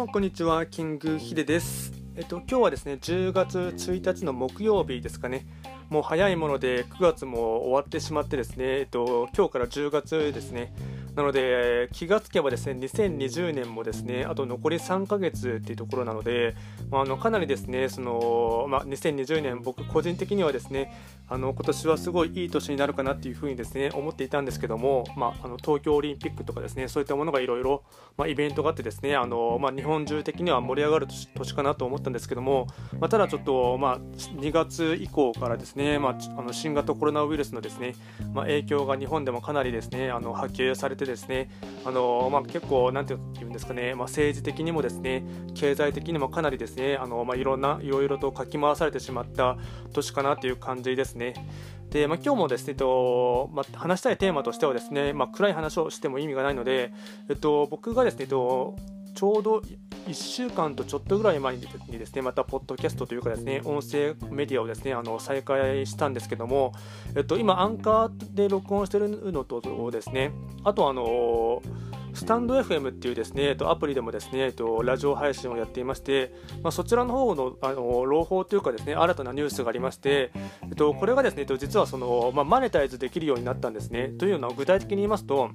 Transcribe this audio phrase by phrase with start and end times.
[0.00, 1.92] もこんにちは、キングヒデです。
[2.16, 5.44] えっと今日はですね、10月1日の木曜日ですかね。
[5.90, 10.72] もう早いもので9月も終わってしまってですね、えっと今日から10月ですね。
[11.20, 16.56] なので気がつけばですね2020年もですねあと残り3ヶ月っていうところなので、
[16.90, 20.90] まあ、あのかなりですねその、まあ、2020年僕個人的にはですね
[21.28, 27.84] あの今年はすごいいい年になるかなっていうふうにですね思っていたんですけども、まあ、あの東京オリンピックとかですねそういったものがいろいろ
[28.26, 32.66] イベントがあってですねあの、まあ、日本中的には盛り上がる年かなと思ったんですけども、
[32.98, 37.94] まあ、ただちょっと、まあ、2月以降からですね、まあ、あの新型コロナウイルスのですね、
[38.34, 41.50] まあ、影響が日本でもかなりですねあの波及されてですね
[41.84, 45.24] あの、まあ、結構なんていうんですかね、まあ、政治的にもですね
[45.54, 49.56] 経済的にもかなりですねあの、まあ、いろんないろいろとかき回されてしまった
[49.92, 51.34] 年かなという感じですね。
[51.90, 56.92] でまあ、今日もですね、えっとまあ、話したいテーマとしてはですね、まあ、暗い話をしても意味がないので、
[57.28, 58.76] えっと、僕がですね、えっと、
[59.16, 59.60] ちょうど
[60.10, 66.72] 1週間とちょっとぐらい前にですねまたポッドキャストというかですね音声メディアをですねあの再開したんですけども、
[67.16, 70.32] えっと、今アンカーで録音してるのとですね
[70.64, 71.62] あとあの
[72.12, 84.08] スタンド FM っていうですね、えっと、アプリでもですね、えっと、ラジオ配信をやっていまして、まあ、そちらの方のあの朗報というかですね、新たなニュースがありまして、えっと、これがですね、えっと、実はその、まあ、マネタイズできるようになったんですね。
[84.18, 85.50] というのは具体的に言いますと、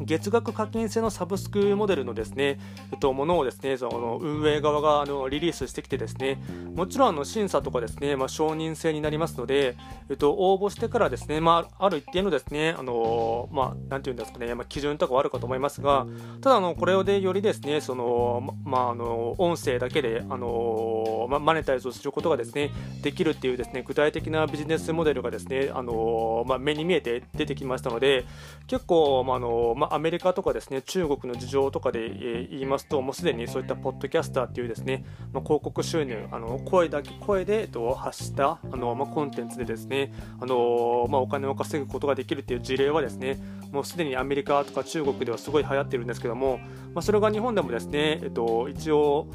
[0.00, 2.58] 月額課金制のサブスクモデルのですね、
[2.92, 6.38] えっと、ものをですね、その運営側があのリリースしてきてですね、
[6.74, 9.76] もちろんあの審査とかですね、まあ、承認制になりますので、
[10.08, 16.06] えっと、応募してからですね、まあ、ある一定のですね、あのまあ、なんていうんですかね、まあ、基準とかはあるかと思いますが、
[16.40, 22.70] ただあの、これでよりですね、その、まあ、あの、音声だけで、あのまあ、マネタイズをすることがですね、
[23.02, 28.24] できるっていうですね、具体的なビジネスモデルがですね、あのまあ、目に見えて出てきましたので、
[28.66, 43.38] 結構、まあ、あのまあ、アメリカとかですね中国の事情とかで、え言いますともうすでにそういったポッドキャスターっていうですね、まあ、広告収入あの声だけ声で、えっと、発したあの、まあ、コンテンツでですねあの、まあ、お金を稼ぐことができるっていう事例はですね
[43.72, 46.58] もうすでにアメリカとか中国ではすごい流行ってるんですけども、
[46.94, 49.26] まあ、それが日本でもですね、えっと、一応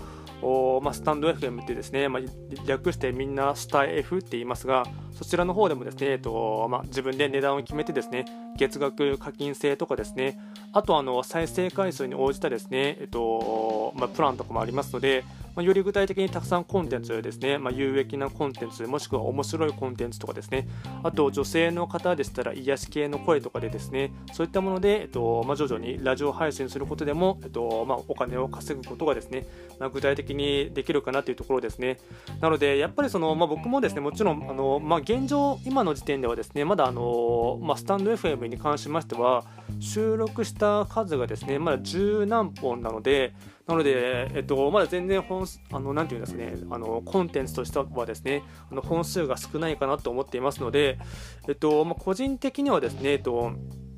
[0.83, 2.21] まあ、スタンド FM ってですね、まあ、
[2.65, 8.25] 略してみんなスタ F って言いますが、そちらの方でもですね、えっとまあ、自分で値段を決めてですね、
[8.57, 10.39] 月額課金制とかですね、
[10.73, 15.23] あとあの再生回数に応じたですね、えっとまあ、プランとかもありますので、
[15.55, 20.67] まあ、より具体的にたくさんコンテンツですね、まあ、有益なコンテンツ、もしくは面白いコンテンツとかですね、
[21.03, 29.45] あと女性の方でしたら癒し系の声とかでですね、そういったもので、えっとまあ、徐々にラジオ配信することでも、えっとまあ、お金を稼ぐことがですね、
[29.79, 31.99] まあ、具体的にできるかなというところですね。
[32.41, 39.45] なので、やっぱりその、まあ、僕もですね、もちろん、あのまあ、現状、今の時点ではですね、まだあの、まあ、スタンド FM に関しましては、
[39.79, 43.33] 収録した数がですね、まだ十何本なので、
[43.67, 50.99] なので、えっと、まだ全然本、あの、なんていうんですかね、あの、コンテンツとしてはですね、あの本数が少ないかなと思っていますので、
[51.47, 53.53] えっと、まあ、個人的にはですね、えっと、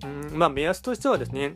[0.06, 1.56] うんまあ、目安としてはですね、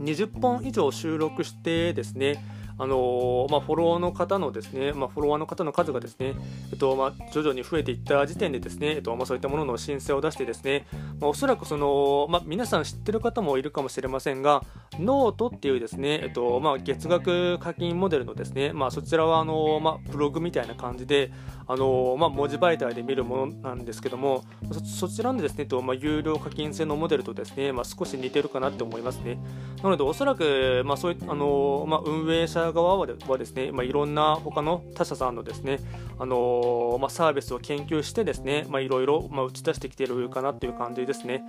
[0.00, 2.42] 20本以上収録してですね、
[2.76, 6.34] あのまあ、フォローの方のですね、まあ、フォロワーの方の数がですね、
[6.72, 10.86] えっとまあ、徐々に増えていった時点でですね、えっとまあ、そういったものの申請を出してですね、
[11.20, 14.64] まあ、おそらくその、まあ、皆さん知ってる方もいるかもしれませんが、
[15.00, 21.32] ノートっていうですね、えっとまあ、月額課金モデルのですね、まあ、そちらはあの、まあ、ブログみたいな感じで、
[21.66, 24.44] あのまあ、文字媒体で見るものなんですけども、
[24.84, 29.38] そちらのですね、とまあ、有料課金制のモデルとですね、まあ、少し似てるかなって思いますね。
[29.82, 35.78] なので、おそらく、まあそういあのまあ、運営者側はですね、まあ、いろんな他の他社さんのですね、
[36.18, 41.44] あのまあ、サービスを研究してですね、まあ、いろいろ、まあ、打ち出してきているかなっていう感じですね。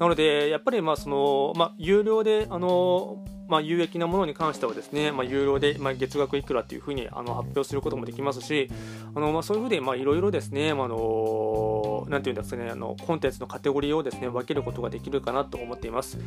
[0.00, 8.70] なので、やっぱりまあその、まあ、有料で、あのまあ、有益なものに関してはですね、まあ、有料で、まあ、月額いくらっていうふうにあの発表することもできますし、
[9.14, 10.96] あのまあ、そういうふうでいろいろですね、まあの
[12.10, 16.18] なんていうんですかねあの、コンテンツのカテゴリーをですね分けることができるかなと思っています。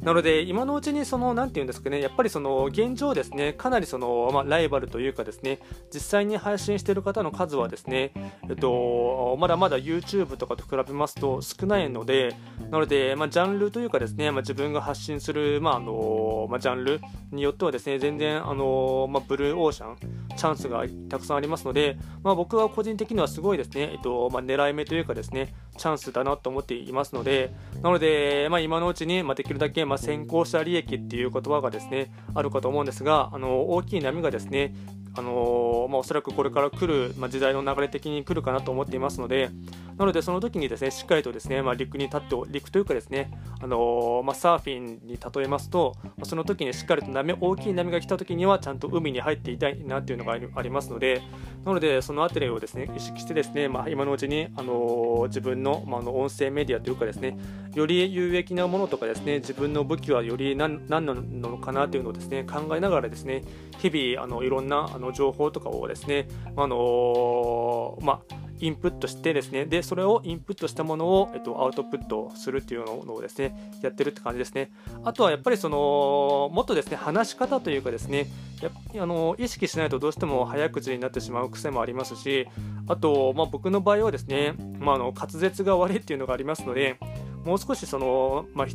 [0.00, 5.58] なので、今のうちにその、なんていうんですかね、やっぱりその現状ですね、かなりその、まあ、ライバルというかですね、
[5.92, 8.12] 実際に配信している方の数はですね、
[8.48, 12.34] えっと、まだまだ YouTube とかと比べますと少ないので、
[12.70, 17.00] なので、まあ、ジャンルというかですね、まあ、自分が発信する、まああのまあ、ジャンル
[17.32, 19.96] によってはですね、全然、あのまあ、ブルーオーシャン、
[20.36, 27.52] チャンスがたくさんありますので、まあ、僕は個人的にはすごいですね、えっとまあ、狙い目というかですね、チャンスだなと思っていますので、
[27.82, 34.74] なので、まあ、今のうちに、まあ、できるだけ、まあ、先行者利益っていう言葉がですね、あるかと思うんですが、あの大きい波がですね、
[35.14, 39.50] あのまあ、おそらくこれから来る、まあ、時代の流れ的に来るかなと思っていますので、
[39.98, 43.30] なのでその時にですねしっかりとですね、まあ、陸に立って陸というかですね、
[43.60, 51.20] あのまあ、サーフィンに例えますと、まあ、その時にしっかりと波大きい波が来た時にはちゃんと海に入っていたいなっていうのがありますので、
[51.66, 57.36] なのでそのあたりをですね意識してですね、まあ、今のうちに、あの自分の,、まあ、の音声メディアというかですね
[57.74, 63.42] より有益なものとかですね自分の武器はより何何なのかなというのをですね考えながらですね
[63.78, 74.70] 日々あのいろんなあの情報とかをですね、あのまあインプットしてですね、で、それをインプットしたものを、えっと、アウトプットするっていうのをですね、やってるって感じですね。
[75.02, 78.28] あとはやっぱりその、もっとですね、話し方というかですね、
[78.62, 78.70] や
[79.02, 82.46] あの意識しないとどうしても早口になってしまう癖もありますし、
[82.86, 87.00] あと、まあ、僕の場合はですね、まあ、あの滑舌が悪いっていうのがありますので、
[87.44, 88.66] もう少しその、まあ、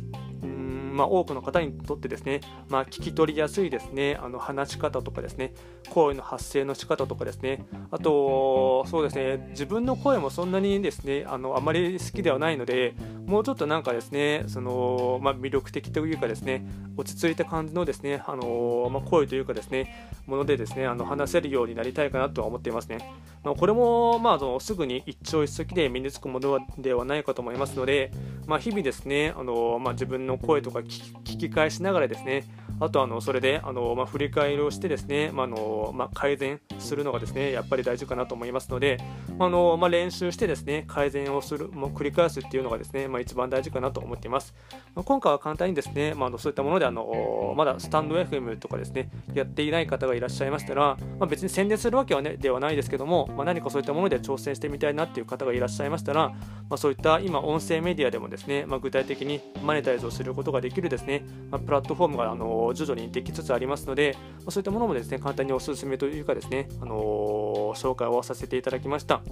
[0.98, 5.54] まあ、多くの方にとってですね、まあ、聞き取りやすいですね、あの話し方とかですね、
[5.90, 12.94] 声の発声の仕方とかですね、あと、そうですね、自分の声もそんなにですね、あのあまり好きではないので、
[13.26, 16.66] もうちょっとなんかですね、そのまあ、魅力的というかですね、
[16.96, 22.98] 落ち着いた感じのですね、あのまあ、声というかですね、ものでですね、あの話せるようになりたいかなとは思っていますね。
[23.44, 28.10] まあ、これも、まあ、あのすぐに一朝一夕で身につくものではないかと思いますので、
[28.46, 32.44] まあ、日々ですね、あのまあ、自分の声とか聞き返しながらですね、
[32.80, 38.98] あとあのそれであの、まあ、振り返りをしてですね、まあのまあ、改善するのがですねやっぱり大事かなと思いますので、
[39.38, 44.54] あのまあ、練習してですね改善をする、もう繰り返すっていうのがですね、まあ、一番大事かなと思っています。
[44.94, 56.36] まあ、今回は簡単にですね、まあ、あのそういったものであのまだスタンド FM とかですねやっていない方がいらっしゃいましたら、まあ、別に宣伝するわけは、ね、ではないですけども、まあ、何かそういったもので挑戦してみたいなっていう方がいらっしゃいましたら、ま
[56.70, 69.22] あ、そういった今音声メディアでもですね、まあ、具体的にマネタイズをすることができるですね、まあ、プラットフォームがあの徐々にできつつありますので、ま、そういったものもですね簡単にお勧めというかですね、あのー、紹介をさせていただきました。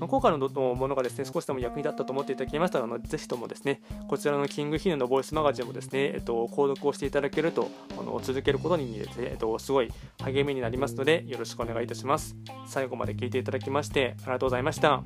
[0.00, 9.92] まあ、今回のものがですね少しでも役に立ったと思っていただけましたら、あのぜひともですねこちらのキングヒルのボイスマガジンもですね、えっと、購読をしていただけるとあの続けることにですね、えっと、すごい
[10.22, 12.34] 励みになりますのでよろしくお願いいたします。
[12.66, 15.02] 最後まで聞いていただきましてありがとうございました。